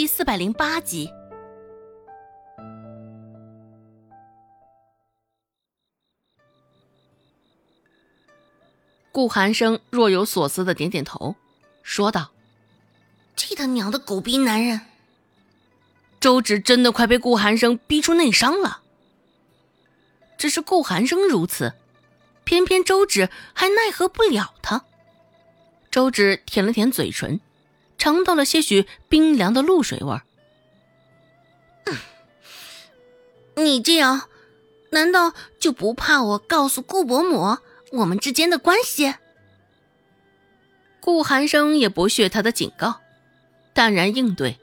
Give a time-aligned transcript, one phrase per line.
[0.00, 1.12] 第四百零八集。
[9.12, 11.36] 顾寒生若有所思的点点头，
[11.82, 12.30] 说道
[13.36, 14.80] ：“这他娘的狗逼男人！”
[16.18, 18.80] 周芷真的快被顾寒生逼出内伤了。
[20.38, 21.74] 只是顾寒生如此，
[22.44, 24.82] 偏偏周芷还奈何不了他。
[25.90, 27.38] 周芷舔了舔嘴唇，
[28.00, 30.22] 尝到了些许冰凉的露水味儿。
[33.56, 34.22] 你这样，
[34.90, 37.58] 难道就不怕我告诉顾伯母
[37.92, 39.14] 我们之间的关系？
[40.98, 43.00] 顾寒生也不屑他的警告，
[43.74, 44.58] 淡然应对。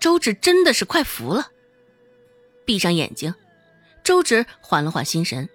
[0.00, 1.50] 周芷真的是快服了，
[2.64, 3.34] 闭上眼睛，
[4.02, 5.48] 周芷缓了缓心神，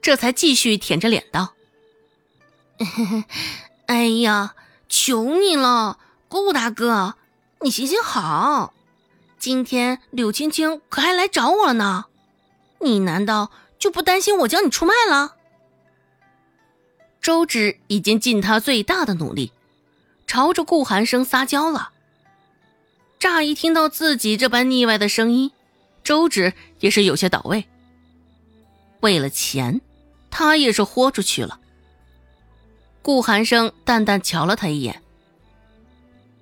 [0.00, 1.54] 这才继续舔着脸道：
[3.86, 4.56] “哎呀，
[4.92, 7.14] 求你了，顾大哥，
[7.62, 8.74] 你行行好，
[9.38, 12.04] 今天柳青青可还来找我了呢，
[12.80, 15.36] 你难道就不担心我将你出卖了？”
[17.22, 19.52] 周芷已经尽他最大的努力，
[20.26, 21.92] 朝着顾寒生撒娇了。
[23.18, 25.52] 乍一听到自己这般腻歪的声音，
[26.04, 27.66] 周芷也是有些倒胃。
[29.00, 29.80] 为了钱，
[30.30, 31.60] 他也是豁出去了。
[33.02, 35.02] 顾寒生淡淡瞧了他一眼，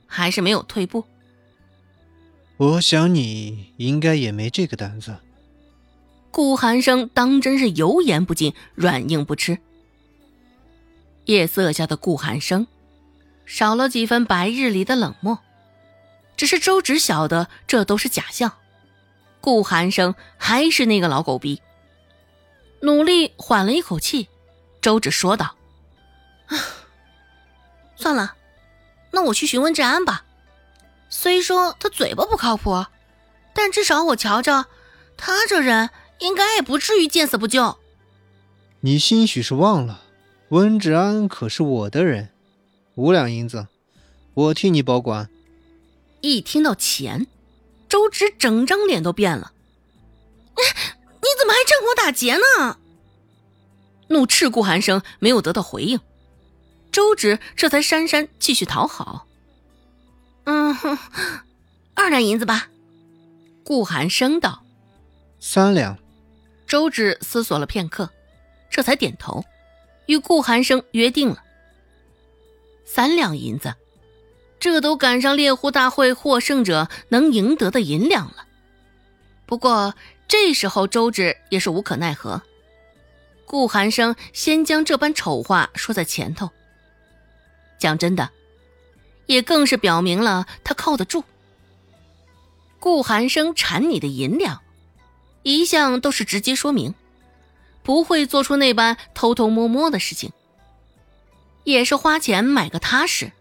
[0.07, 1.05] 还是没有退步。
[2.59, 5.17] 我想你应该也没这个胆子。
[6.31, 9.59] 顾寒生当真是油盐不进，软硬不吃。
[11.25, 12.67] 夜色下的顾寒生，
[13.47, 15.39] 少了几分白日里的冷漠。
[16.37, 18.53] 只是周芷晓得这都是假象，
[19.41, 21.61] 顾寒生还是那个老狗逼。
[22.83, 24.29] 努力缓了一口气，
[24.81, 25.60] 周芷说道：“啊，
[27.97, 28.35] 算了，
[29.13, 30.25] 那我去询问治安吧。
[31.09, 32.87] 虽说他嘴巴不靠谱，
[33.53, 34.67] 但至少我瞧着，
[35.17, 35.91] 他这人
[36.21, 37.79] 应该也不至于见死不救。”
[38.83, 40.03] 你兴许是忘了，
[40.49, 42.31] 温治安可是我的人，
[42.95, 43.67] 五两银子，
[44.35, 45.29] 我替你保管。
[46.23, 47.27] 一听到钱，
[47.89, 49.53] 周芷整张脸都变了。
[50.57, 52.79] 你怎么还趁火打劫呢？
[54.09, 56.01] 怒斥顾寒生没有得到回应，
[56.93, 59.27] 周芷这才姗姗继续讨好。
[60.45, 60.77] 嗯，
[61.95, 62.69] 二两银子吧。
[63.65, 64.63] 顾寒生道。
[65.39, 65.97] 三两。
[66.67, 68.11] 周芷思索了片刻，
[68.71, 69.45] 这才点头，
[70.07, 71.43] 与顾寒生约定了
[72.85, 73.75] 三两银子。
[74.61, 78.47] 这都赶上猎户大会获胜者能赢得的银两了。
[79.47, 79.95] 不过
[80.29, 82.41] 这时候周芷也是无可奈何。
[83.47, 86.51] 顾寒生先将这般丑话说在前头，
[87.81, 88.31] 讲真的，
[89.27, 91.25] 也更是表明了他靠得住。
[92.79, 94.61] 顾寒生缠你的银两，
[95.43, 96.95] 一向都是直接说明，
[97.83, 100.33] 不会做出那般偷偷摸摸的事情，
[101.65, 103.33] 也是花钱买个踏实。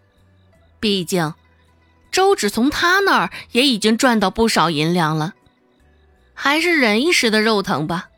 [0.80, 1.34] 毕竟，
[2.12, 5.36] 周芷从他那儿也已经赚到不少银两了，
[6.34, 8.10] 还是忍一时的肉疼吧。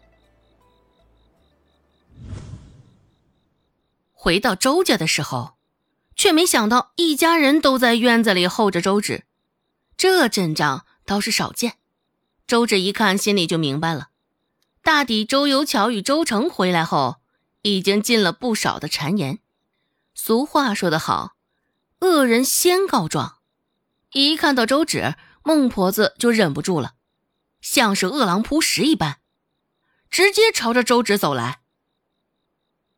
[4.13, 5.53] 回到周家的时候，
[6.21, 9.23] 却没想到一家人都在院子里候着周芷，
[9.97, 11.79] 这阵仗倒是少见。
[12.45, 14.09] 周芷一看，心里就明白了，
[14.83, 17.15] 大抵周有巧与周成回来后，
[17.63, 19.39] 已经进了不少的谗言。
[20.13, 21.31] 俗话说得好。
[22.01, 23.39] 恶人先告状，
[24.11, 26.93] 一看到周芷，孟婆子就忍不住了，
[27.61, 29.17] 像是饿狼扑食一般，
[30.11, 31.61] 直接朝着周芷走来。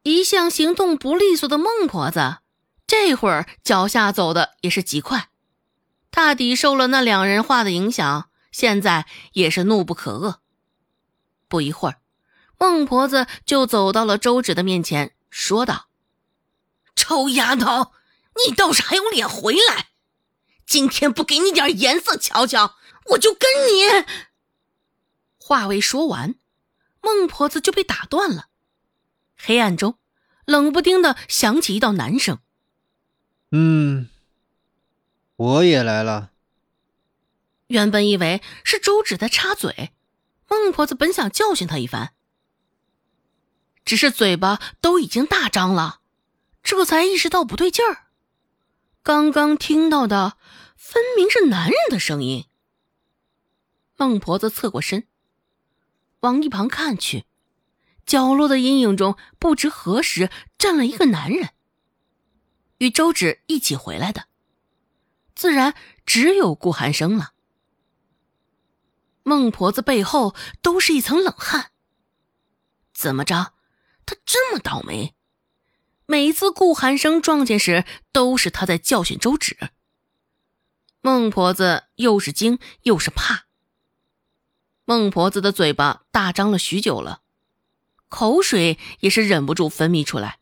[0.01, 2.40] 一向行动不利索的孟婆子，
[2.88, 5.30] 这会儿脚下走的也是极快，
[6.10, 10.38] 大抵受了那两人话的影响，现在也是怒不可遏。
[11.48, 12.02] 不一会儿，
[12.58, 15.88] 孟婆子就走到了周芷的面前，说道
[16.96, 17.92] ：“臭丫头！”
[18.48, 19.90] 你倒是还有脸回来！
[20.66, 22.78] 今天不给你点颜色瞧瞧，
[23.12, 24.06] 我就跟你……
[25.38, 26.34] 话未说完，
[27.00, 28.47] 孟婆子就被打断了。
[29.38, 30.00] 黑暗中，
[30.46, 32.40] 冷不丁的响起一道男声
[33.55, 34.09] ：“嗯，
[35.35, 36.32] 我也来了。”
[37.70, 39.91] 原本以为是周芷在插嘴，
[40.50, 42.14] 孟婆子本想教训他一番，
[43.85, 46.02] 只是嘴巴都已经大张了，
[46.64, 48.08] 这才意识到不对劲儿。
[49.03, 50.35] 刚刚听到的
[50.76, 52.46] 分明是男人的声音。
[53.96, 55.08] 孟婆子侧过身，
[56.22, 57.26] 往一旁看去，
[58.03, 61.50] 角落的阴影中不知何时站了一个男人，
[62.84, 64.28] 与周芷一起回来的。
[65.35, 65.74] 自然
[66.06, 67.32] 只有顾寒生了。
[69.24, 71.72] 孟婆子背后都是一层冷汗。
[72.94, 73.53] 怎么着，
[74.06, 75.16] 他这么倒霉？
[76.06, 79.72] 每次顾寒生撞见时，都是他在教训周芷。
[81.00, 83.46] 孟婆子又是惊又是怕。
[84.84, 87.22] 孟婆子的嘴巴大张了许久了，
[88.09, 90.40] 口水也是忍不住分泌出来，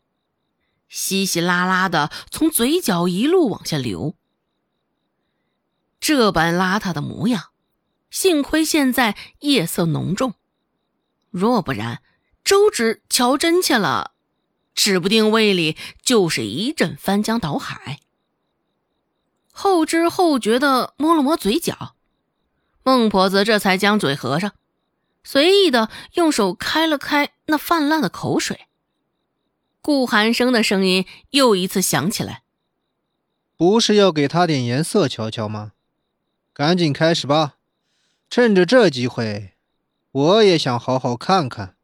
[0.92, 4.14] 稀稀拉拉的从嘴角一路往下流。
[5.98, 7.46] 这般邋遢的模样，
[8.10, 10.34] 幸亏现在夜色浓重，
[11.30, 12.02] 若不然，
[12.44, 14.12] 周芷瞧真切了，
[14.74, 18.00] 指不定胃里就是一阵翻江倒海。
[19.50, 21.96] 后知后觉的摸了摸嘴角。
[22.82, 24.52] 孟婆子这才将嘴合上，
[25.24, 28.66] 随意的用手开了开那泛滥的口水。
[29.82, 32.44] 顾寒生的声音又一次响起来
[33.58, 35.72] ：“不是要给他点颜色瞧瞧吗？
[36.52, 37.56] 赶紧开始吧，
[38.30, 39.54] 趁着这机会，
[40.12, 41.74] 我也想好好看看。”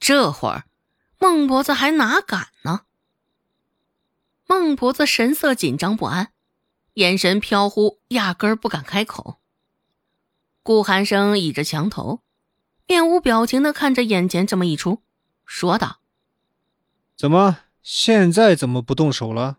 [0.00, 0.64] 这会儿，
[1.20, 2.86] 孟婆子还哪敢呢？
[4.48, 6.32] 孟婆子神色紧张不安。
[6.94, 9.38] 眼神飘忽，压根儿不敢开口。
[10.64, 12.20] 顾寒生倚着墙头，
[12.86, 15.02] 面无表情的看着眼前这么一出，
[15.46, 16.00] 说道
[17.22, 19.58] ：“怎么现在怎么不动手了？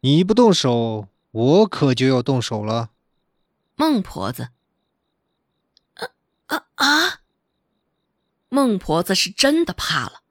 [0.00, 2.88] 你不动手，我可就要动手了。”
[3.76, 4.48] 孟婆子，
[5.92, 6.08] 啊
[6.46, 7.20] 啊啊！
[8.48, 10.22] 孟婆子是真的怕了，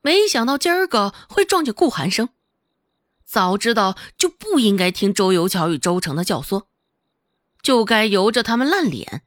[0.00, 2.30] 没想到今儿个会撞见顾寒生。
[3.24, 6.64] 早知道就不应该听周游桥与周成的教唆，
[7.62, 9.22] 就该由着他们烂脸。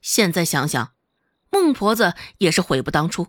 [0.00, 0.94] 现在想想，
[1.50, 3.26] 孟婆子也是悔不当初，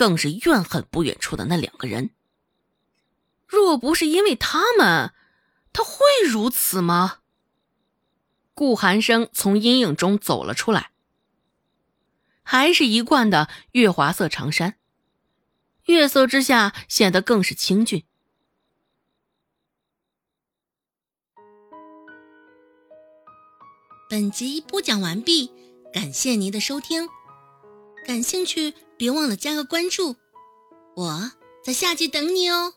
[0.00, 2.08] 更是怨恨不远处的那两个人。
[3.46, 5.12] 若不是因为他们，
[5.74, 7.18] 他会如此吗？
[8.54, 10.92] 顾寒生从阴影中走了出来，
[12.42, 14.78] 还是一贯的月华色长衫，
[15.84, 18.06] 月色之下显得更是清俊。
[24.08, 25.52] 本集播讲完毕，
[25.92, 27.06] 感谢您的收听。
[28.06, 30.16] 感兴趣，别忘了加个关注，
[30.94, 31.32] 我
[31.64, 32.74] 在下集等你哦。